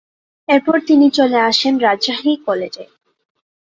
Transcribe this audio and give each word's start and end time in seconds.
এরপর 0.49 0.77
তিনি 0.87 1.07
চলে 1.09 1.39
আসেন 1.49 1.73
রাজশাহী 1.77 2.33
কলেজে। 2.45 2.85